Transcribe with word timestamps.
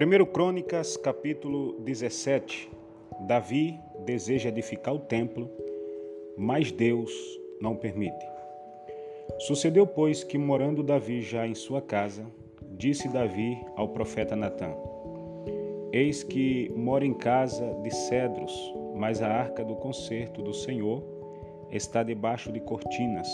1 0.00 0.24
Crônicas, 0.32 0.96
capítulo 0.96 1.78
17. 1.80 2.70
Davi 3.26 3.78
deseja 4.06 4.48
edificar 4.48 4.94
o 4.94 4.98
templo, 4.98 5.50
mas 6.38 6.72
Deus 6.72 7.12
não 7.60 7.76
permite. 7.76 8.26
Sucedeu, 9.40 9.86
pois, 9.86 10.24
que 10.24 10.38
morando 10.38 10.82
Davi 10.82 11.20
já 11.20 11.46
em 11.46 11.54
sua 11.54 11.82
casa, 11.82 12.24
disse 12.78 13.10
Davi 13.10 13.58
ao 13.76 13.88
profeta 13.88 14.34
Natã: 14.34 14.72
Eis 15.92 16.22
que 16.22 16.72
moro 16.74 17.04
em 17.04 17.12
casa 17.12 17.70
de 17.82 17.94
cedros, 17.94 18.74
mas 18.96 19.20
a 19.20 19.28
arca 19.28 19.62
do 19.62 19.76
concerto 19.76 20.40
do 20.40 20.54
Senhor 20.54 21.04
está 21.70 22.02
debaixo 22.02 22.50
de 22.50 22.60
cortinas. 22.60 23.28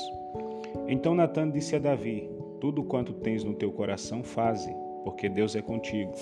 Então 0.88 1.14
Natã 1.14 1.48
disse 1.48 1.76
a 1.76 1.78
Davi: 1.78 2.28
Tudo 2.60 2.82
quanto 2.82 3.12
tens 3.12 3.44
no 3.44 3.54
teu 3.54 3.70
coração, 3.70 4.24
faze 4.24 4.74
porque 5.06 5.28
Deus 5.28 5.54
é 5.54 5.62
contigo. 5.62 6.12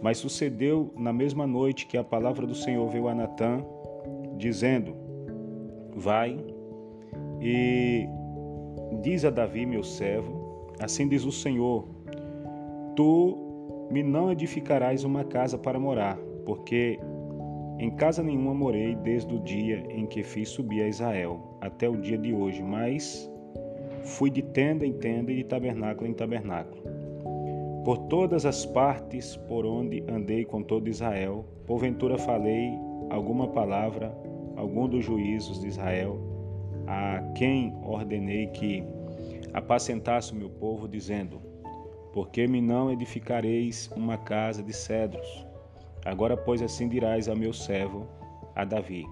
Mas 0.00 0.18
sucedeu 0.18 0.92
na 0.96 1.12
mesma 1.12 1.46
noite 1.46 1.86
que 1.86 1.96
a 1.96 2.04
palavra 2.04 2.46
do 2.46 2.54
Senhor 2.54 2.88
veio 2.88 3.08
a 3.08 3.14
Natã, 3.14 3.64
dizendo: 4.36 4.94
Vai 5.94 6.38
e 7.40 8.06
diz 9.02 9.24
a 9.24 9.30
Davi, 9.30 9.66
meu 9.66 9.82
servo, 9.82 10.72
assim 10.80 11.08
diz 11.08 11.24
o 11.24 11.32
Senhor: 11.32 11.88
Tu 12.94 13.88
me 13.90 14.02
não 14.02 14.30
edificarás 14.30 15.04
uma 15.04 15.24
casa 15.24 15.58
para 15.58 15.78
morar, 15.78 16.16
porque 16.44 16.98
em 17.78 17.90
casa 17.90 18.22
nenhuma 18.22 18.54
morei 18.54 18.94
desde 18.96 19.34
o 19.34 19.38
dia 19.38 19.84
em 19.88 20.06
que 20.06 20.22
fiz 20.22 20.48
subir 20.48 20.82
a 20.82 20.88
Israel 20.88 21.56
até 21.60 21.88
o 21.88 21.96
dia 21.96 22.18
de 22.18 22.32
hoje, 22.32 22.62
mas 22.62 23.30
fui 24.04 24.30
de 24.30 24.42
tenda 24.42 24.86
em 24.86 24.92
tenda 24.92 25.30
e 25.32 25.36
de 25.36 25.44
tabernáculo 25.44 26.08
em 26.08 26.14
tabernáculo. 26.14 26.82
Por 27.84 27.98
todas 28.08 28.44
as 28.44 28.66
partes 28.66 29.36
por 29.36 29.64
onde 29.64 30.04
andei 30.08 30.44
com 30.44 30.62
todo 30.62 30.88
Israel, 30.88 31.44
porventura 31.66 32.18
falei 32.18 32.70
alguma 33.10 33.48
palavra, 33.48 34.16
algum 34.56 34.88
dos 34.88 35.04
juízos 35.04 35.60
de 35.60 35.68
Israel, 35.68 36.18
a 36.86 37.20
quem 37.34 37.74
ordenei 37.82 38.48
que 38.48 38.84
apacentasse 39.52 40.32
o 40.32 40.36
meu 40.36 40.50
povo, 40.50 40.88
dizendo: 40.88 41.40
Por 42.12 42.28
que 42.28 42.46
me 42.46 42.60
não 42.60 42.90
edificareis 42.90 43.90
uma 43.96 44.16
casa 44.18 44.62
de 44.62 44.72
cedros? 44.72 45.46
Agora, 46.04 46.36
pois, 46.36 46.62
assim 46.62 46.88
dirás 46.88 47.28
a 47.28 47.34
meu 47.34 47.52
servo, 47.52 48.06
a 48.54 48.64
Davi: 48.64 49.04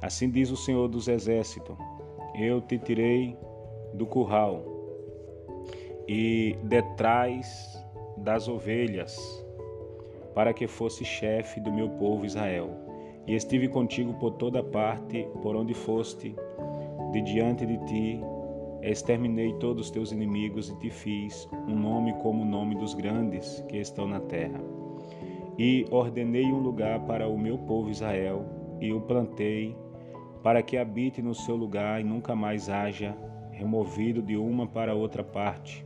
Assim 0.00 0.30
diz 0.30 0.50
o 0.50 0.56
Senhor 0.56 0.88
dos 0.88 1.08
Exércitos: 1.08 1.76
Eu 2.34 2.60
te 2.60 2.78
tirei 2.78 3.36
do 3.94 4.06
curral 4.06 4.62
e 6.08 6.56
detrás 6.62 7.84
das 8.16 8.48
ovelhas, 8.48 9.16
para 10.34 10.52
que 10.52 10.66
fosse 10.66 11.04
chefe 11.04 11.60
do 11.60 11.72
meu 11.72 11.88
povo 11.90 12.24
Israel. 12.24 12.70
E 13.26 13.34
estive 13.34 13.68
contigo 13.68 14.14
por 14.14 14.32
toda 14.32 14.62
parte, 14.62 15.26
por 15.42 15.56
onde 15.56 15.74
foste, 15.74 16.36
de 17.12 17.22
diante 17.22 17.66
de 17.66 17.78
ti, 17.86 18.20
exterminei 18.82 19.52
todos 19.54 19.86
os 19.86 19.90
teus 19.90 20.12
inimigos 20.12 20.68
e 20.68 20.76
te 20.78 20.90
fiz 20.90 21.48
um 21.66 21.74
nome 21.74 22.12
como 22.22 22.42
o 22.42 22.46
nome 22.46 22.74
dos 22.76 22.94
grandes 22.94 23.64
que 23.68 23.78
estão 23.78 24.06
na 24.06 24.20
terra. 24.20 24.60
E 25.58 25.86
ordenei 25.90 26.44
um 26.52 26.60
lugar 26.60 27.00
para 27.06 27.26
o 27.26 27.38
meu 27.38 27.58
povo 27.58 27.90
Israel, 27.90 28.44
e 28.80 28.92
o 28.92 29.00
plantei, 29.00 29.74
para 30.42 30.62
que 30.62 30.76
habite 30.76 31.22
no 31.22 31.34
seu 31.34 31.56
lugar 31.56 32.00
e 32.00 32.04
nunca 32.04 32.36
mais 32.36 32.68
haja 32.68 33.16
removido 33.50 34.20
de 34.20 34.36
uma 34.36 34.66
para 34.66 34.94
outra 34.94 35.24
parte, 35.24 35.84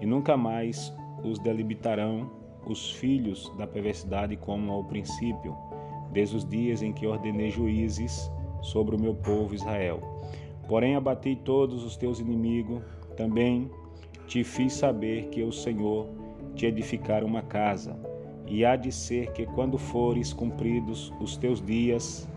e 0.00 0.06
nunca 0.06 0.36
mais 0.36 0.94
os 1.24 1.38
delimitarão 1.38 2.30
os 2.66 2.90
filhos 2.92 3.50
da 3.56 3.66
perversidade 3.66 4.36
como 4.36 4.72
ao 4.72 4.84
princípio, 4.84 5.56
desde 6.12 6.36
os 6.36 6.44
dias 6.44 6.82
em 6.82 6.92
que 6.92 7.06
ordenei 7.06 7.50
juízes 7.50 8.30
sobre 8.62 8.96
o 8.96 9.00
meu 9.00 9.14
povo 9.14 9.54
Israel. 9.54 10.00
Porém 10.68 10.94
abati 10.94 11.36
todos 11.36 11.84
os 11.84 11.96
teus 11.96 12.20
inimigos, 12.20 12.82
também 13.16 13.70
te 14.26 14.44
fiz 14.44 14.74
saber 14.74 15.28
que 15.28 15.42
o 15.42 15.52
Senhor 15.52 16.06
te 16.54 16.66
edificar 16.66 17.24
uma 17.24 17.42
casa, 17.42 17.96
e 18.46 18.64
há 18.64 18.76
de 18.76 18.90
ser 18.90 19.32
que 19.32 19.46
quando 19.46 19.78
fores 19.78 20.32
cumpridos 20.32 21.12
os 21.20 21.36
teus 21.36 21.64
dias, 21.64 22.28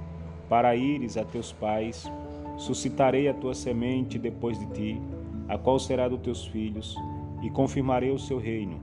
para 0.48 0.76
ires 0.76 1.18
a 1.18 1.26
teus 1.26 1.52
pais, 1.52 2.12
suscitarei 2.58 3.28
a 3.28 3.34
tua 3.34 3.54
semente 3.54 4.20
depois 4.20 4.60
de 4.60 4.66
ti, 4.68 5.02
a 5.48 5.58
qual 5.58 5.80
será 5.80 6.08
dos 6.08 6.20
teus 6.20 6.46
filhos, 6.46 6.96
e 7.44 7.50
confirmarei 7.50 8.10
o 8.10 8.18
seu 8.18 8.38
reino. 8.38 8.82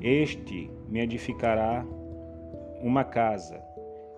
Este 0.00 0.70
me 0.88 1.00
edificará 1.00 1.84
uma 2.80 3.02
casa, 3.02 3.60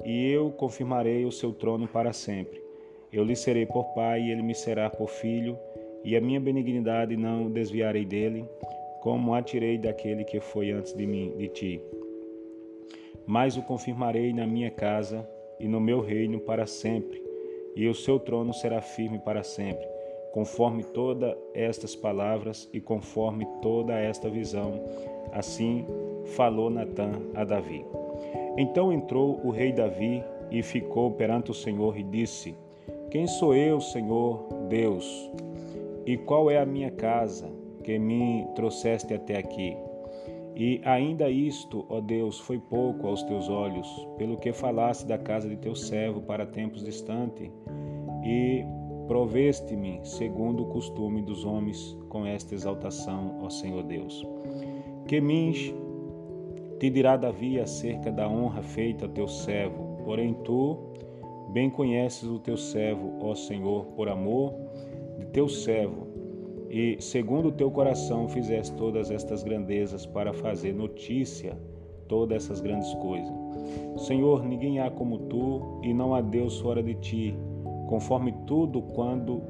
e 0.05 0.31
eu 0.31 0.51
confirmarei 0.51 1.25
o 1.25 1.33
seu 1.33 1.53
trono 1.53 1.89
para 1.89 2.13
sempre. 2.13 2.63
Eu 3.11 3.25
lhe 3.25 3.35
serei 3.35 3.65
por 3.65 3.85
pai, 3.95 4.23
e 4.23 4.31
ele 4.31 4.43
me 4.43 4.55
será 4.55 4.91
por 4.91 5.09
filho, 5.09 5.59
e 6.05 6.15
a 6.17 6.21
minha 6.21 6.39
benignidade 6.39 7.17
não 7.17 7.51
desviarei 7.51 8.05
dele, 8.05 8.45
como 9.01 9.33
a 9.33 9.43
tirei 9.43 9.79
daquele 9.79 10.25
que 10.25 10.39
foi 10.41 10.71
antes 10.71 10.93
de 10.93 11.07
mim, 11.07 11.35
de 11.39 11.49
ti. 11.49 11.81
Mas 13.27 13.57
o 13.57 13.63
confirmarei 13.63 14.33
na 14.33 14.47
minha 14.47 14.71
casa 14.71 15.29
e 15.59 15.67
no 15.67 15.81
meu 15.81 16.01
reino 16.01 16.41
para 16.41 16.67
sempre, 16.67 17.23
e 17.75 17.89
o 17.89 17.95
seu 17.95 18.19
trono 18.19 18.53
será 18.53 18.83
firme 18.83 19.19
para 19.19 19.43
sempre 19.43 19.98
conforme 20.33 20.83
todas 20.83 21.37
estas 21.55 21.95
palavras 21.95 22.69
e 22.73 22.81
conforme 22.81 23.47
toda 23.63 23.99
esta 23.99 24.29
visão. 24.29 24.81
Assim 25.33 25.87
falou 26.37 26.71
Natã 26.71 27.11
a 27.35 27.45
Davi. 27.45 27.85
Então 28.57 28.93
entrou 28.93 29.41
o 29.45 29.51
rei 29.51 29.73
Davi 29.73 30.23
e 30.51 30.63
ficou 30.63 31.13
perante 31.13 31.51
o 31.51 31.55
Senhor 31.55 31.97
e 31.99 32.03
disse: 32.03 32.57
Quem 33.11 33.27
sou 33.27 33.55
eu, 33.55 33.81
Senhor 33.81 34.49
Deus? 34.69 35.31
E 36.07 36.17
qual 36.17 36.51
é 36.51 36.59
a 36.59 36.67
minha 36.67 36.91
casa 36.91 37.51
que 37.85 37.99
me 37.99 38.47
trouxeste 38.55 39.15
até 39.15 39.37
aqui? 39.37 39.77
E 40.57 40.81
ainda 40.85 41.31
isto, 41.31 41.87
ó 41.89 42.01
Deus, 42.01 42.41
foi 42.41 42.59
pouco 42.59 43.07
aos 43.07 43.23
teus 43.23 43.49
olhos, 43.49 43.87
pelo 44.17 44.37
que 44.37 44.53
falaste 44.53 45.07
da 45.07 45.17
casa 45.17 45.49
de 45.49 45.57
teu 45.57 45.77
servo 45.77 46.21
para 46.23 46.45
tempos 46.45 46.83
distantes, 46.83 47.49
e 48.25 48.65
Proveste-me 49.09 50.01
segundo 50.05 50.65
o 50.65 50.67
costume 50.67 51.23
dos 51.23 51.43
homens 51.43 51.97
com 52.11 52.27
esta 52.27 52.55
exaltação, 52.55 53.39
ó 53.43 53.49
Senhor 53.49 53.83
Deus. 53.83 54.23
Que 55.07 55.19
mins 55.19 55.75
te 56.79 56.91
dirá 56.91 57.17
Davi 57.17 57.59
acerca 57.59 58.13
da 58.13 58.29
honra 58.29 58.63
feita 58.63 59.07
ao 59.07 59.11
teu 59.11 59.27
servo, 59.27 59.97
porém 60.05 60.35
tu 60.45 60.77
bem 61.55 61.71
conheces 61.71 62.29
o 62.29 62.39
teu 62.39 62.59
servo, 62.59 63.15
ó 63.23 63.35
Senhor, 63.35 63.87
por 63.97 64.11
amor 64.11 64.55
de 65.19 65.25
teu 65.27 65.49
servo, 65.49 66.07
e 66.69 66.99
segundo 67.01 67.49
o 67.49 67.53
teu 67.53 67.71
coração 67.71 68.29
fizeste 68.29 68.77
todas 68.77 69.11
estas 69.11 69.43
grandezas 69.43 70.05
para 70.05 70.35
fazer 70.35 70.75
notícia 70.75 71.59
todas 72.09 72.45
essas 72.45 72.61
grandes 72.61 72.93
coisas. 72.97 73.33
Senhor, 73.97 74.45
ninguém 74.45 74.81
há 74.81 74.91
como 74.91 75.19
tu, 75.19 75.81
e 75.83 75.95
não 75.95 76.15
há 76.15 76.21
Deus 76.21 76.61
fora 76.61 76.83
de 76.83 76.95
ti 76.95 77.35
conforme 77.89 78.33
tudo 78.47 78.83
quando 78.83 79.43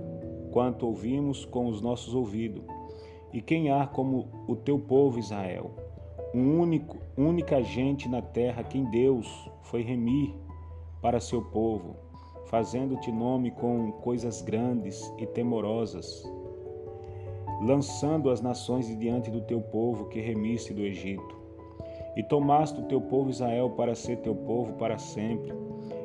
quanto 0.53 0.87
ouvimos 0.87 1.44
com 1.44 1.66
os 1.66 1.82
nossos 1.82 2.15
ouvidos. 2.15 2.65
E 3.32 3.43
quem 3.43 3.71
há 3.71 3.87
como 3.87 4.28
o 4.47 4.56
teu 4.56 4.78
povo 4.78 5.19
Israel, 5.19 5.71
um 6.34 6.59
único, 6.59 6.97
única 7.16 7.62
gente 7.62 8.09
na 8.09 8.22
terra 8.22 8.62
quem 8.62 8.84
Deus 8.84 9.50
foi 9.62 9.82
remir 9.82 10.34
para 11.03 11.21
seu 11.21 11.43
povo, 11.43 11.97
fazendo-te 12.47 13.12
nome 13.12 13.50
com 13.50 13.93
coisas 13.93 14.41
grandes 14.41 15.12
e 15.19 15.26
temorosas, 15.26 16.25
lançando 17.61 18.31
as 18.31 18.40
nações 18.40 18.88
diante 18.99 19.31
do 19.31 19.43
teu 19.43 19.61
povo 19.61 20.06
que 20.06 20.20
remiste 20.20 20.73
do 20.73 20.82
Egito. 20.82 21.37
E 22.17 22.23
tomaste 22.23 22.81
o 22.81 22.85
teu 22.85 23.00
povo 23.00 23.31
Israel 23.31 23.70
para 23.70 23.94
ser 23.94 24.17
teu 24.19 24.35
povo 24.35 24.73
para 24.75 24.96
sempre. 24.96 25.52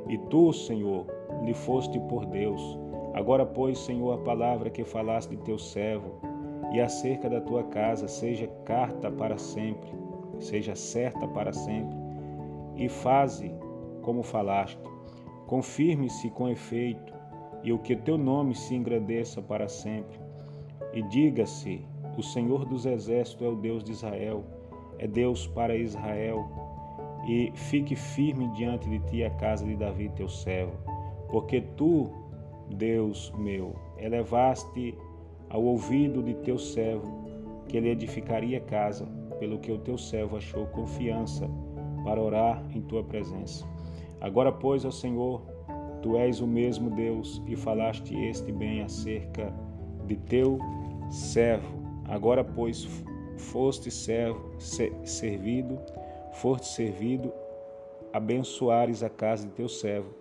E 0.09 0.17
tu, 0.29 0.51
Senhor, 0.51 1.07
lhe 1.43 1.53
foste 1.53 1.99
por 1.99 2.25
Deus. 2.25 2.79
Agora, 3.13 3.45
pois, 3.45 3.77
Senhor, 3.77 4.13
a 4.13 4.23
palavra 4.23 4.69
que 4.69 4.83
falaste 4.83 5.31
de 5.31 5.37
teu 5.37 5.59
servo 5.59 6.19
e 6.71 6.81
acerca 6.81 7.29
da 7.29 7.39
tua 7.39 7.63
casa 7.65 8.07
seja 8.07 8.47
carta 8.65 9.11
para 9.11 9.37
sempre, 9.37 9.91
seja 10.39 10.73
certa 10.73 11.27
para 11.27 11.53
sempre, 11.53 11.95
e 12.75 12.89
faze 12.89 13.53
como 14.01 14.23
falaste. 14.23 14.81
Confirme-se 15.45 16.31
com 16.31 16.49
efeito, 16.49 17.13
e 17.61 17.71
o 17.71 17.77
que 17.77 17.95
teu 17.95 18.17
nome 18.17 18.55
se 18.55 18.73
engrandeça 18.73 19.41
para 19.41 19.67
sempre. 19.67 20.19
E 20.93 21.03
diga-se: 21.03 21.85
o 22.17 22.23
Senhor 22.23 22.65
dos 22.65 22.85
exércitos 22.85 23.45
é 23.45 23.49
o 23.49 23.55
Deus 23.55 23.83
de 23.83 23.91
Israel, 23.91 24.43
é 24.97 25.07
Deus 25.07 25.45
para 25.45 25.75
Israel. 25.75 26.49
E 27.27 27.51
fique 27.55 27.95
firme 27.95 28.49
diante 28.49 28.89
de 28.89 28.99
ti 28.99 29.23
a 29.23 29.29
casa 29.29 29.65
de 29.65 29.75
Davi, 29.75 30.09
teu 30.09 30.27
servo 30.27 30.92
porque 31.29 31.61
tu, 31.61 32.09
Deus 32.75 33.31
meu, 33.37 33.75
elevaste 33.97 34.97
ao 35.49 35.63
ouvido 35.63 36.23
de 36.23 36.33
teu 36.35 36.57
servo 36.57 37.23
que 37.67 37.77
ele 37.77 37.89
edificaria 37.89 38.59
casa, 38.59 39.05
pelo 39.39 39.59
que 39.59 39.71
o 39.71 39.77
teu 39.77 39.97
servo 39.97 40.37
achou 40.37 40.65
confiança 40.67 41.49
para 42.03 42.21
orar 42.21 42.63
em 42.73 42.81
tua 42.81 43.03
presença. 43.03 43.65
Agora, 44.21 44.51
pois, 44.51 44.85
ó 44.85 44.91
Senhor, 44.91 45.41
tu 46.01 46.17
és 46.17 46.39
o 46.39 46.47
mesmo 46.47 46.89
Deus 46.89 47.41
e 47.47 47.55
falaste 47.55 48.15
este 48.15 48.51
bem 48.51 48.81
acerca 48.81 49.53
de 50.05 50.15
teu 50.15 50.59
servo. 51.09 51.81
Agora, 52.05 52.43
pois, 52.43 52.87
foste 53.37 53.89
servo, 53.89 54.53
servido, 54.59 55.79
foste 56.33 56.67
servido, 56.67 57.31
abençoares 58.11 59.03
a 59.03 59.09
casa 59.09 59.47
de 59.47 59.53
teu 59.53 59.69
servo, 59.69 60.13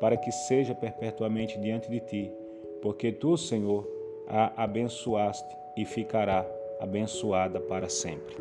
para 0.00 0.16
que 0.16 0.32
seja 0.32 0.74
perpetuamente 0.74 1.58
diante 1.58 1.90
de 1.90 2.00
ti, 2.00 2.32
porque 2.80 3.12
tu, 3.12 3.36
Senhor, 3.36 3.86
a 4.26 4.64
abençoaste 4.64 5.54
e 5.76 5.84
ficará 5.84 6.46
abençoada 6.80 7.60
para 7.60 7.88
sempre. 7.88 8.34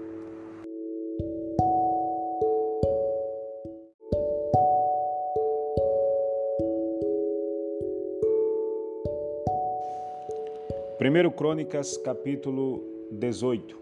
Primeiro 10.97 11.31
Crônicas, 11.31 11.97
capítulo 11.97 12.83
18. 13.11 13.77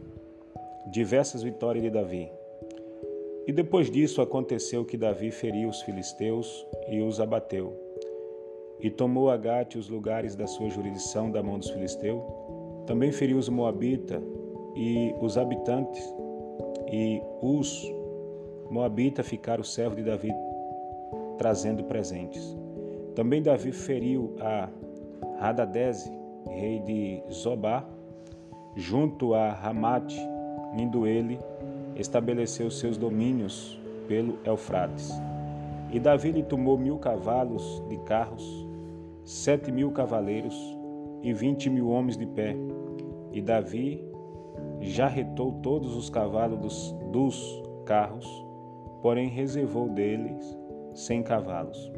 Diversas 0.92 1.42
vitórias 1.42 1.84
de 1.84 1.90
Davi. 1.90 2.37
E 3.48 3.54
depois 3.54 3.90
disso 3.90 4.22
aconteceu 4.22 4.84
que 4.84 4.98
Davi 4.98 5.32
feriu 5.32 5.70
os 5.70 5.82
filisteus 5.84 6.68
e 6.90 7.00
os 7.00 7.22
abateu. 7.22 7.74
E 8.78 8.92
tomou 8.92 9.30
a 9.30 9.38
Gate 9.38 9.76
os 9.76 9.88
lugares 9.88 10.36
da 10.36 10.46
sua 10.46 10.70
jurisdição 10.70 11.32
da 11.32 11.42
mão 11.42 11.58
dos 11.58 11.70
filisteus. 11.70 12.22
Também 12.86 13.10
feriu 13.10 13.38
os 13.38 13.48
moabitas 13.48 14.22
e 14.76 15.16
os 15.22 15.38
habitantes, 15.38 16.04
e 16.92 17.22
os 17.42 17.90
moabitas 18.70 19.26
ficaram 19.26 19.64
servos 19.64 19.96
de 19.96 20.04
Davi, 20.04 20.34
trazendo 21.38 21.86
presentes. 21.86 22.54
Também 23.16 23.42
Davi 23.42 23.72
feriu 23.72 24.36
a 24.42 24.70
Hadadese, 25.40 26.12
rei 26.50 26.82
de 26.82 27.24
Zobá, 27.32 27.88
junto 28.76 29.34
a 29.34 29.54
Ramate, 29.54 30.20
indo 30.78 31.08
ele 31.08 31.40
estabeleceu 31.98 32.70
seus 32.70 32.98
domínios 32.98 33.80
pelo 34.08 34.38
Eufrates. 34.46 35.12
E 35.92 36.00
Davi 36.00 36.32
lhe 36.32 36.44
tomou 36.44 36.78
mil 36.78 36.98
cavalos 36.98 37.84
de 37.90 37.98
carros, 38.00 38.68
sete 39.24 39.72
mil 39.72 39.92
cavaleiros 39.92 40.56
e 41.22 41.34
vinte 41.34 41.70
mil 41.70 41.90
homens 41.90 42.18
de 42.18 42.26
pé. 42.26 42.56
E 43.32 43.42
Davi 43.42 44.04
já 44.82 45.08
retou 45.08 45.54
todos 45.64 45.96
os 45.96 46.10
cavalos 46.10 46.60
dos, 46.60 46.96
dos 47.12 47.64
carros, 47.86 48.28
porém 49.02 49.30
reservou 49.30 49.90
deles 49.90 50.58
cem 50.94 51.24
cavalos. 51.24 51.92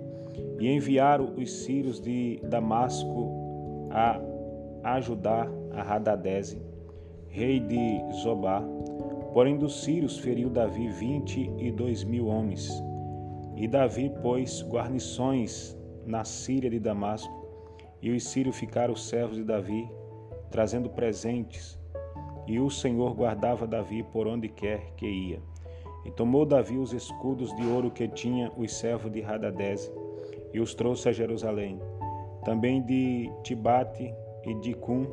E 0.59 0.69
enviaram 0.69 1.33
os 1.35 1.51
sírios 1.63 1.99
de 1.99 2.39
Damasco 2.43 3.31
a 3.91 4.19
ajudar 4.95 5.49
a 5.73 5.81
Hadadese, 5.81 6.61
rei 7.27 7.59
de 7.59 8.01
Zobá. 8.21 8.63
Porém 9.33 9.57
dos 9.57 9.83
sírios 9.83 10.17
feriu 10.17 10.49
Davi 10.49 10.89
vinte 10.89 11.51
e 11.57 11.71
dois 11.71 12.03
mil 12.03 12.27
homens. 12.27 12.69
E 13.55 13.67
Davi 13.67 14.11
pôs 14.21 14.63
guarnições 14.63 15.77
na 16.05 16.23
Síria 16.23 16.69
de 16.69 16.79
Damasco, 16.79 17.33
e 18.01 18.11
os 18.11 18.23
sírios 18.23 18.55
ficaram 18.55 18.95
servos 18.95 19.37
de 19.37 19.43
Davi, 19.43 19.89
trazendo 20.49 20.89
presentes 20.89 21.79
e 22.49 22.59
o 22.59 22.67
Senhor 22.67 23.13
guardava 23.13 23.67
Davi 23.67 24.01
por 24.01 24.25
onde 24.25 24.49
quer 24.49 24.81
que 24.97 25.05
ia. 25.05 25.39
E 26.03 26.09
tomou 26.09 26.45
Davi 26.45 26.79
os 26.79 26.93
escudos 26.93 27.55
de 27.55 27.63
ouro 27.67 27.91
que 27.91 28.07
tinha 28.07 28.51
os 28.57 28.73
servos 28.73 29.11
de 29.11 29.23
Hadadese 29.23 29.91
e 30.51 30.59
os 30.59 30.73
trouxe 30.73 31.09
a 31.09 31.11
Jerusalém. 31.11 31.79
Também 32.43 32.81
de 32.81 33.31
Tibate 33.43 34.11
e 34.43 34.55
de 34.55 34.73
Cum, 34.73 35.05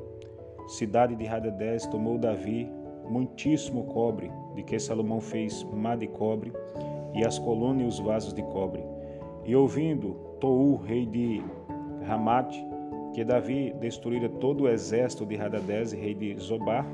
cidade 0.66 1.14
de 1.14 1.28
Hadadese, 1.28 1.90
tomou 1.90 2.16
Davi 2.16 2.70
muitíssimo 3.08 3.85
cobre, 3.85 4.31
de 4.55 4.62
que 4.62 4.79
Salomão 4.79 5.20
fez 5.20 5.64
má 5.73 5.97
de 5.97 6.06
cobre, 6.06 6.53
e 7.14 7.26
as 7.26 7.38
colunas 7.38 7.82
e 7.82 7.87
os 7.87 7.99
vasos 7.99 8.32
de 8.32 8.43
cobre. 8.43 8.85
E 9.44 9.55
ouvindo 9.56 10.14
Tou, 10.41 10.76
rei 10.76 11.06
de 11.06 11.43
Ramate, 12.06 12.64
que 13.14 13.25
Davi 13.25 13.75
destruíra 13.81 14.29
todo 14.29 14.64
o 14.64 14.69
exército 14.69 15.25
de 15.25 15.37
Hadadese, 15.37 15.97
rei 15.97 16.14
de 16.14 16.37
Zobar, 16.38 16.87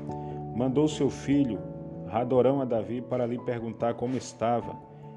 mandou 0.55 0.87
seu 0.87 1.09
filho 1.09 1.59
Radorão 2.07 2.61
a 2.61 2.65
Davi 2.65 3.01
para 3.01 3.25
lhe 3.25 3.39
perguntar 3.39 3.95
como 3.95 4.15
estava 4.15 4.75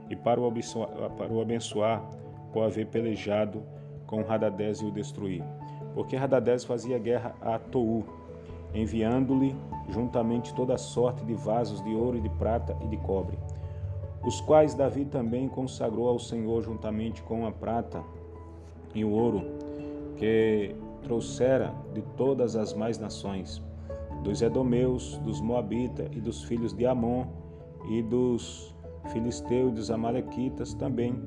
e 0.09 0.17
para 0.17 0.41
o 0.41 0.47
abençoar, 0.47 0.89
para 1.17 1.33
o 1.33 1.41
abençoar 1.41 2.03
por 2.53 2.65
haver 2.65 2.87
pelejado 2.87 3.63
com 4.07 4.21
Hadadés 4.21 4.81
e 4.81 4.87
o 4.87 4.91
destruir. 4.91 5.45
Porque 5.95 6.17
Hadadés 6.17 6.65
fazia 6.65 6.99
guerra 6.99 7.35
a 7.41 7.59
Tou, 7.59 8.05
enviando-lhe 8.77 9.57
juntamente 9.89 10.55
toda 10.55 10.77
sorte 10.77 11.25
de 11.25 11.35
vasos 11.35 11.83
de 11.83 11.95
ouro 11.95 12.19
e 12.19 12.21
de 12.21 12.29
prata 12.29 12.77
e 12.83 12.87
de 12.89 12.97
cobre, 12.99 13.39
os 14.25 14.41
quais 14.41 14.75
Davi 14.75 15.05
também 15.05 15.49
consagrou 15.49 16.09
ao 16.09 16.19
Senhor 16.19 16.63
juntamente 16.63 17.23
com 17.23 17.47
a 17.47 17.53
prata 17.53 18.03
e 18.95 19.05
o 19.05 19.11
ouro 19.11 19.43
que 20.17 20.75
trouxera 21.03 21.75
de 21.95 22.03
todas 22.17 22.57
as 22.57 22.75
mais 22.75 22.99
nações 22.99 23.63
dos 24.23 24.43
Edomeus, 24.43 25.19
dos 25.19 25.41
Moabitas 25.41 26.09
e 26.13 26.21
dos 26.21 26.43
filhos 26.45 26.75
de 26.75 26.85
Amon 26.87 27.27
e 27.89 28.03
dos 28.03 28.75
Filisteus 29.13 29.71
e 29.71 29.75
dos 29.75 29.91
Amalequitas 29.91 30.75
também. 30.75 31.23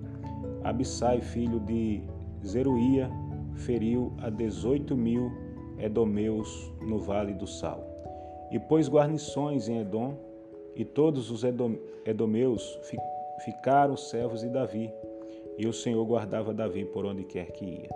Abissai, 0.63 1.22
filho 1.22 1.60
de 1.62 2.04
Zeruía, 2.46 3.10
feriu 3.54 4.12
a 4.18 4.30
dezoito 4.30 4.98
mil 4.98 5.31
Edomeus 5.79 6.71
no 6.81 6.99
Vale 6.99 7.33
do 7.33 7.47
Sal. 7.47 7.83
E 8.51 8.59
pôs 8.59 8.89
guarnições 8.89 9.69
em 9.69 9.79
Edom, 9.79 10.15
e 10.75 10.85
todos 10.85 11.29
os 11.29 11.43
Edomeus 12.05 12.79
ficaram 13.43 13.97
servos 13.97 14.41
de 14.41 14.49
Davi, 14.49 14.91
e 15.57 15.67
o 15.67 15.73
Senhor 15.73 16.03
guardava 16.05 16.53
Davi 16.53 16.85
por 16.85 17.05
onde 17.05 17.23
quer 17.23 17.51
que 17.51 17.65
ia. 17.65 17.89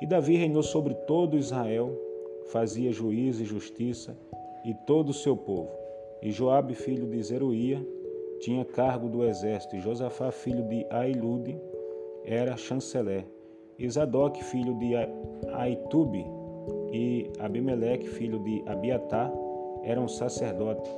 E 0.00 0.06
Davi 0.06 0.36
reinou 0.36 0.62
sobre 0.62 0.94
todo 0.94 1.36
Israel, 1.36 1.90
fazia 2.46 2.92
juízo 2.92 3.42
e 3.42 3.46
justiça, 3.46 4.16
e 4.64 4.72
todo 4.86 5.10
o 5.10 5.14
seu 5.14 5.36
povo. 5.36 5.70
E 6.22 6.30
Joabe, 6.30 6.74
filho 6.74 7.06
de 7.06 7.22
Zeruía, 7.22 7.84
tinha 8.40 8.64
cargo 8.64 9.08
do 9.08 9.24
exército, 9.24 9.76
e 9.76 9.80
Josafá, 9.80 10.30
filho 10.30 10.62
de 10.64 10.86
Ailude, 10.90 11.60
era 12.24 12.56
chanceler. 12.56 13.26
E 13.78 13.88
Zadok, 13.88 14.42
filho 14.44 14.78
de 14.78 14.94
Aitube, 15.52 16.24
e 16.92 17.30
Abimeleque, 17.38 18.08
filho 18.08 18.38
de 18.38 18.62
Abiatá, 18.66 19.30
eram 19.82 20.08
sacerdote, 20.08 20.90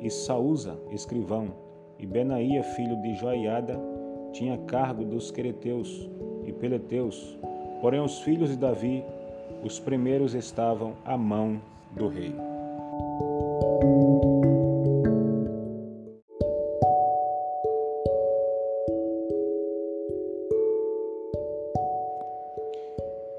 e 0.00 0.10
Saúza, 0.10 0.78
escrivão, 0.90 1.48
e 1.98 2.06
Benaía, 2.06 2.62
filho 2.62 3.00
de 3.02 3.14
Joiada, 3.14 3.80
tinha 4.32 4.58
cargo 4.58 5.04
dos 5.04 5.30
quereteus 5.30 6.08
e 6.44 6.52
peleteus. 6.52 7.38
Porém, 7.80 8.00
os 8.00 8.20
filhos 8.20 8.50
de 8.50 8.56
Davi, 8.56 9.04
os 9.62 9.78
primeiros 9.78 10.34
estavam 10.34 10.94
à 11.04 11.16
mão 11.16 11.60
do 11.92 12.08
rei. 12.08 12.34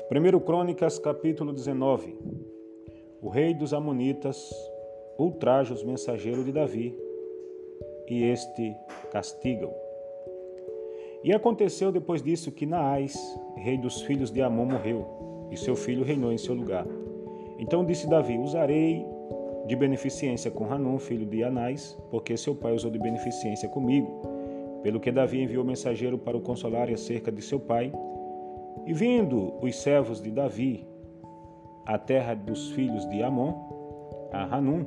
Primeiro 0.08 0.40
Crônicas, 0.40 1.00
capítulo 1.00 1.52
19. 1.52 2.16
O 3.22 3.30
rei 3.30 3.54
dos 3.56 3.74
amonitas 3.74 4.52
ultraja 5.18 5.74
os 5.74 5.84
mensageiros 5.84 6.46
de 6.46 6.52
Davi, 6.52 6.96
e 8.08 8.24
este 8.24 8.76
castigam. 9.12 9.74
E 11.24 11.34
aconteceu 11.34 11.92
depois 11.92 12.22
disso 12.22 12.52
que 12.52 12.68
Naás, 12.68 13.16
rei 13.58 13.78
dos 13.78 14.02
filhos 14.04 14.32
de 14.32 14.42
Amon, 14.42 14.66
morreu, 14.66 15.48
e 15.50 15.58
seu 15.58 15.76
filho 15.76 16.04
reinou 16.04 16.32
em 16.32 16.38
seu 16.38 16.54
lugar. 16.54 16.86
Então 17.58 17.84
disse 17.84 18.08
Davi: 18.08 18.38
Usarei 18.38 19.04
de 19.66 19.76
beneficência 19.76 20.52
com 20.52 20.72
Hanum, 20.72 21.00
filho 21.00 21.26
de 21.26 21.44
Anás, 21.44 21.98
porque 22.12 22.38
seu 22.38 22.54
pai 22.54 22.74
usou 22.74 22.92
de 22.92 23.00
beneficência 23.00 23.68
comigo. 23.68 24.22
Pelo 24.84 25.00
que 25.00 25.12
Davi 25.12 25.42
enviou 25.42 25.66
mensageiro 25.66 26.16
para 26.16 26.38
o 26.38 26.42
consolar 26.42 26.92
acerca 26.92 27.32
de 27.32 27.42
seu 27.42 27.60
pai. 27.60 27.92
E 28.86 28.94
vindo 28.94 29.54
os 29.62 29.75
servos 29.75 30.22
de 30.22 30.32
Davi 30.32 30.86
à 31.86 31.98
terra 31.98 32.36
dos 32.36 32.72
filhos 32.72 33.08
de 33.10 33.22
Amon, 33.24 33.54
a 34.32 34.56
Hanum, 34.56 34.86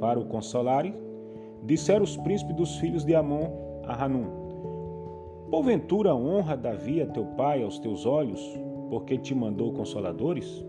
para 0.00 0.18
o 0.18 0.24
consolarem, 0.24 0.94
disseram 1.62 2.02
os 2.02 2.16
príncipes 2.16 2.56
dos 2.56 2.76
filhos 2.78 3.04
de 3.04 3.14
Amon 3.14 3.50
a 3.84 4.04
Hanum: 4.04 4.26
Porventura 5.50 6.14
honra 6.14 6.56
Davi 6.56 7.00
a 7.00 7.06
teu 7.06 7.24
pai 7.36 7.62
aos 7.62 7.78
teus 7.78 8.06
olhos, 8.06 8.40
porque 8.90 9.18
te 9.18 9.34
mandou 9.34 9.72
consoladores? 9.72 10.64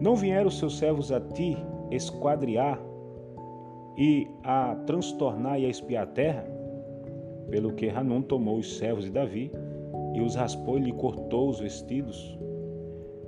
Não 0.00 0.14
vieram 0.14 0.50
seus 0.50 0.78
servos 0.78 1.10
a 1.10 1.20
ti 1.20 1.56
esquadriar 1.90 2.80
e 3.96 4.28
a 4.44 4.76
transtornar 4.86 5.58
e 5.58 5.66
a 5.66 5.68
espiar 5.68 6.04
a 6.04 6.06
terra? 6.06 6.56
pelo 7.50 7.72
que 7.72 7.88
Hanun 7.88 8.22
tomou 8.22 8.58
os 8.58 8.76
servos 8.78 9.04
de 9.04 9.10
Davi 9.10 9.50
e 10.16 10.20
os 10.22 10.34
raspou 10.34 10.78
e 10.78 10.80
lhe 10.80 10.92
cortou 10.92 11.50
os 11.50 11.60
vestidos 11.60 12.36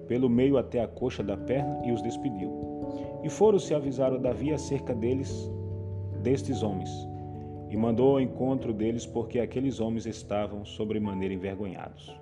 pelo 0.07 0.28
meio 0.30 0.57
até 0.57 0.80
a 0.80 0.88
coxa 0.88 1.23
da 1.23 1.37
perna 1.37 1.83
e 1.85 1.92
os 1.92 2.00
despediu. 2.00 2.50
E 3.23 3.28
foram-se 3.28 3.75
avisar 3.75 4.11
a 4.11 4.16
Davi 4.16 4.54
acerca 4.54 4.95
deles, 4.95 5.52
destes 6.23 6.62
homens, 6.62 6.90
e 7.68 7.76
mandou 7.76 8.12
ao 8.12 8.21
encontro 8.23 8.73
deles 8.73 9.04
porque 9.04 9.38
aqueles 9.38 9.80
homens 9.80 10.07
estavam 10.07 10.64
sobremaneira 10.64 11.35
envergonhados. 11.35 12.16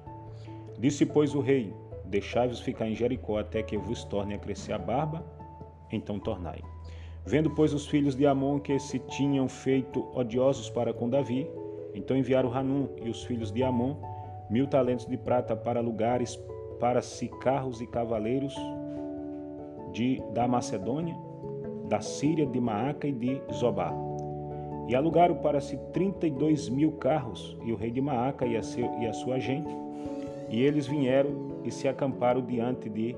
Disse, 0.81 1.07
pois, 1.07 1.33
o 1.33 1.41
rei: 1.41 1.73
Deixai-vos 2.07 2.59
ficar 2.59 2.89
em 2.89 2.95
Jericó 2.97 3.39
até 3.39 3.63
que 3.63 3.79
vos 3.79 4.03
torne 4.03 4.35
a 4.35 4.39
crescer 4.39 4.73
a 4.73 4.79
barba, 4.79 5.25
então 5.93 6.19
tornai. 6.19 6.61
Vendo, 7.25 7.51
pois, 7.51 7.73
os 7.73 7.87
filhos 7.87 8.17
de 8.17 8.27
Amon 8.27 8.59
que 8.59 8.77
se 8.81 8.99
tinham 8.99 9.49
feito 9.49 10.05
odiosos 10.13 10.69
para 10.69 10.93
com 10.93 11.09
Davi, 11.09 11.49
então 11.95 12.17
enviaram 12.17 12.53
Hanum 12.53 12.89
e 13.01 13.09
os 13.09 13.23
filhos 13.23 13.53
de 13.53 13.63
Amon 13.63 13.95
mil 14.49 14.67
talentos 14.67 15.07
de 15.07 15.17
prata 15.17 15.57
para 15.57 15.81
lugares 15.81 16.39
para 16.79 17.01
si 17.03 17.29
carros 17.41 17.81
e 17.81 17.87
cavaleiros 17.87 18.55
de, 19.93 20.23
da 20.33 20.47
Macedônia, 20.47 21.17
da 21.89 22.01
Síria, 22.01 22.47
de 22.47 22.61
Maaca 22.61 23.07
e 23.07 23.13
de 23.13 23.41
Zobá. 23.53 23.93
E 24.89 24.95
alugaram 24.95 25.37
para 25.37 25.61
si 25.61 25.77
trinta 25.93 26.27
e 26.27 26.31
dois 26.31 26.69
mil 26.69 26.93
carros, 26.93 27.57
e 27.65 27.73
o 27.73 27.77
rei 27.77 27.91
de 27.91 28.01
Maaca 28.01 28.47
e 28.47 28.57
a, 28.57 28.63
seu, 28.63 28.89
e 29.01 29.07
a 29.07 29.13
sua 29.13 29.39
gente. 29.41 29.75
E 30.49 30.63
eles 30.63 30.87
vieram 30.87 31.57
e 31.65 31.71
se 31.71 31.89
acamparam 31.89 32.41
diante 32.41 32.89
de 32.89 33.17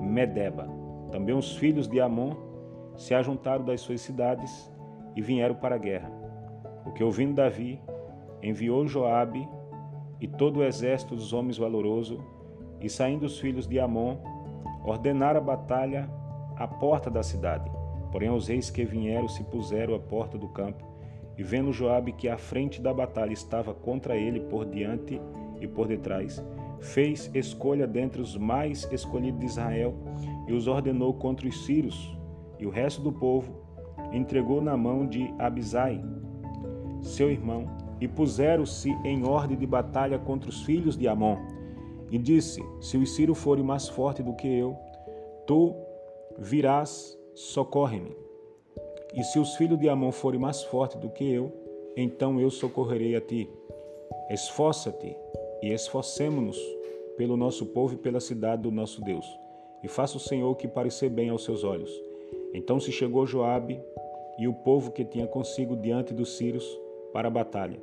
Medeba. 0.00 0.68
Também 1.10 1.34
os 1.34 1.56
filhos 1.56 1.86
de 1.86 2.00
Amon 2.00 2.32
se 2.96 3.14
ajuntaram 3.14 3.64
das 3.64 3.80
suas 3.82 4.00
cidades 4.00 4.72
e 5.14 5.20
vieram 5.20 5.54
para 5.54 5.74
a 5.74 5.78
guerra. 5.78 6.10
O 6.86 6.92
que 6.92 7.04
ouvindo 7.04 7.34
Davi, 7.34 7.78
enviou 8.42 8.86
Joabe 8.86 9.46
e 10.20 10.26
todo 10.26 10.58
o 10.58 10.64
exército 10.64 11.14
dos 11.14 11.32
homens 11.32 11.58
valorosos, 11.58 12.18
e 12.80 12.88
saindo 12.88 13.26
os 13.26 13.38
filhos 13.38 13.66
de 13.66 13.78
Amon, 13.78 14.16
ordenaram 14.84 15.40
a 15.40 15.44
batalha 15.44 16.10
à 16.56 16.66
porta 16.66 17.10
da 17.10 17.22
cidade. 17.22 17.70
Porém 18.12 18.30
os 18.30 18.48
reis 18.48 18.70
que 18.70 18.84
vieram 18.84 19.28
se 19.28 19.42
puseram 19.44 19.94
à 19.94 19.98
porta 19.98 20.38
do 20.38 20.48
campo, 20.48 20.84
e 21.36 21.42
vendo 21.42 21.72
Joabe 21.72 22.12
que 22.12 22.28
a 22.28 22.38
frente 22.38 22.80
da 22.80 22.94
batalha 22.94 23.32
estava 23.32 23.74
contra 23.74 24.16
ele 24.16 24.40
por 24.40 24.64
diante 24.64 25.20
e 25.60 25.66
por 25.66 25.86
detrás, 25.86 26.42
fez 26.80 27.30
escolha 27.34 27.86
dentre 27.86 28.20
os 28.20 28.36
mais 28.36 28.90
escolhidos 28.90 29.40
de 29.40 29.46
Israel 29.46 29.94
e 30.46 30.52
os 30.52 30.66
ordenou 30.66 31.12
contra 31.14 31.46
os 31.46 31.64
sírios, 31.64 32.16
e 32.58 32.66
o 32.66 32.70
resto 32.70 33.02
do 33.02 33.12
povo 33.12 33.52
entregou 34.12 34.62
na 34.62 34.76
mão 34.76 35.06
de 35.06 35.32
Abisai, 35.38 36.02
seu 37.02 37.30
irmão, 37.30 37.66
e 38.00 38.06
puseram-se 38.06 38.90
em 39.04 39.24
ordem 39.24 39.56
de 39.56 39.66
batalha 39.66 40.18
contra 40.18 40.50
os 40.50 40.62
filhos 40.62 40.96
de 40.96 41.08
Amon. 41.08 41.36
E 42.10 42.18
disse: 42.18 42.62
Se 42.80 42.96
os 42.96 43.14
sírios 43.14 43.38
forem 43.38 43.64
mais 43.64 43.88
fortes 43.88 44.24
do 44.24 44.34
que 44.34 44.46
eu, 44.46 44.76
tu 45.46 45.74
virás, 46.38 47.18
socorre-me. 47.34 48.14
E 49.14 49.24
se 49.24 49.38
os 49.38 49.54
filhos 49.56 49.78
de 49.78 49.88
Amon 49.88 50.12
forem 50.12 50.38
mais 50.38 50.62
fortes 50.64 50.98
do 50.98 51.08
que 51.08 51.24
eu, 51.24 51.52
então 51.96 52.38
eu 52.38 52.50
socorrerei 52.50 53.16
a 53.16 53.20
ti. 53.20 53.48
Esforça-te 54.30 55.16
e 55.62 55.72
esforcemo-nos 55.72 56.58
pelo 57.16 57.36
nosso 57.36 57.66
povo 57.66 57.94
e 57.94 57.96
pela 57.96 58.20
cidade 58.20 58.62
do 58.62 58.70
nosso 58.70 59.00
Deus. 59.02 59.26
E 59.82 59.88
faça 59.88 60.16
o 60.16 60.20
Senhor 60.20 60.50
o 60.50 60.54
que 60.54 60.68
parecer 60.68 61.08
bem 61.08 61.30
aos 61.30 61.44
seus 61.44 61.64
olhos. 61.64 61.90
Então 62.52 62.78
se 62.78 62.92
chegou 62.92 63.26
Joabe 63.26 63.80
e 64.38 64.46
o 64.46 64.52
povo 64.52 64.90
que 64.90 65.04
tinha 65.04 65.26
consigo 65.26 65.74
diante 65.76 66.12
dos 66.12 66.36
sírios 66.36 66.66
para 67.12 67.28
a 67.28 67.30
batalha, 67.30 67.80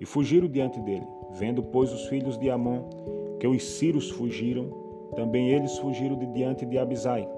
e 0.00 0.06
fugiram 0.06 0.48
diante 0.48 0.80
dele. 0.80 1.06
Vendo, 1.32 1.62
pois, 1.62 1.92
os 1.92 2.06
filhos 2.06 2.38
de 2.38 2.50
Amon 2.50 2.88
que 3.38 3.46
os 3.46 3.64
sírios 3.64 4.10
fugiram, 4.10 4.70
também 5.14 5.50
eles 5.50 5.78
fugiram 5.78 6.16
de 6.16 6.26
diante 6.26 6.64
de 6.64 6.78
Abisai, 6.78 7.28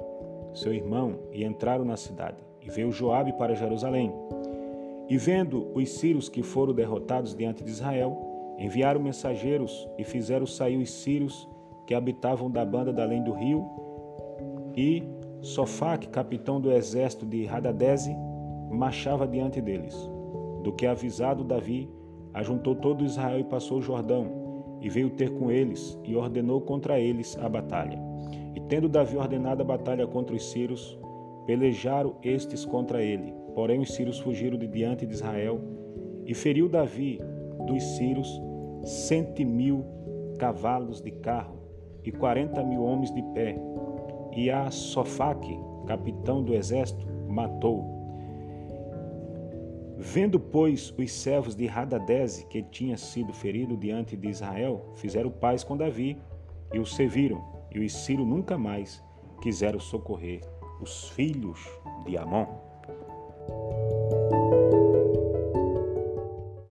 seu 0.55 0.73
irmão, 0.73 1.19
e 1.33 1.45
entraram 1.45 1.85
na 1.85 1.97
cidade. 1.97 2.37
E 2.63 2.71
veio 2.71 2.93
Joabe 2.93 3.33
para 3.33 3.55
Jerusalém. 3.55 4.13
E 5.09 5.17
vendo 5.17 5.71
os 5.75 5.89
sírios 5.91 6.29
que 6.29 6.43
foram 6.43 6.75
derrotados 6.75 7.35
diante 7.35 7.65
de 7.65 7.71
Israel, 7.71 8.17
enviaram 8.59 9.01
mensageiros 9.01 9.89
e 9.97 10.05
fizeram 10.05 10.47
sair 10.47 10.77
os 10.77 10.91
sírios 10.91 11.49
que 11.87 11.95
habitavam 11.95 12.51
da 12.51 12.65
banda 12.65 12.93
da 12.93 13.03
além 13.03 13.23
do 13.23 13.33
rio, 13.33 13.65
e 14.77 15.03
Sofaque, 15.41 16.09
capitão 16.09 16.61
do 16.61 16.73
exército 16.73 17.25
de 17.25 17.49
Hadadeze, 17.49 18.15
marchava 18.71 19.27
diante 19.27 19.61
deles. 19.61 19.97
Do 20.63 20.73
que 20.73 20.87
avisado 20.87 21.45
Davi, 21.45 21.89
ajuntou 22.35 22.75
todo 22.75 23.05
Israel 23.05 23.41
e 23.41 23.45
passou 23.45 23.79
o 23.79 23.83
Jordão, 23.83 24.79
e 24.81 24.89
veio 24.89 25.11
ter 25.11 25.31
com 25.31 25.51
eles 25.51 25.99
e 26.05 26.15
ordenou 26.15 26.61
contra 26.61 27.01
eles 27.01 27.37
a 27.41 27.49
batalha. 27.49 27.99
E 28.55 28.61
tendo 28.61 28.89
Davi 28.89 29.17
ordenado 29.17 29.63
a 29.63 29.65
batalha 29.65 30.07
contra 30.07 30.37
os 30.37 30.51
sírios, 30.51 30.99
pelejaram 31.47 32.15
estes 32.23 32.65
contra 32.65 33.03
ele. 33.03 33.35
Porém 33.55 33.81
os 33.81 33.95
sírios 33.95 34.21
fugiram 34.21 34.57
de 34.57 34.69
diante 34.69 35.05
de 35.07 35.15
Israel 35.15 35.61
e 36.25 36.35
feriu 36.35 36.69
Davi 36.69 37.21
dos 37.67 37.83
sírios 37.83 38.41
cento 38.85 39.45
mil 39.45 39.85
cavalos 40.39 41.01
de 41.01 41.11
carro 41.11 41.59
e 42.05 42.13
quarenta 42.13 42.63
mil 42.63 42.83
homens 42.85 43.13
de 43.13 43.23
pé. 43.35 43.59
E 44.37 44.51
a 44.51 44.71
Sofaque, 44.71 45.59
capitão 45.87 46.43
do 46.43 46.55
exército, 46.55 47.05
matou 47.29 47.98
Vendo, 50.01 50.39
pois, 50.39 50.95
os 50.97 51.11
servos 51.11 51.57
de 51.57 51.69
Hadadeze 51.69 52.47
que 52.47 52.63
tinha 52.63 52.97
sido 52.97 53.33
ferido 53.33 53.77
diante 53.77 54.17
de 54.17 54.29
Israel, 54.29 54.93
fizeram 54.95 55.29
paz 55.29 55.65
com 55.65 55.77
Davi 55.77 56.17
e 56.73 56.79
o 56.79 56.87
serviram, 56.87 57.45
e 57.75 57.81
os 57.81 57.93
Ciro 57.93 58.25
nunca 58.25 58.57
mais 58.57 59.03
quiseram 59.43 59.81
socorrer 59.81 60.41
os 60.81 61.09
filhos 61.09 61.59
de 62.07 62.17
Amon. 62.17 62.68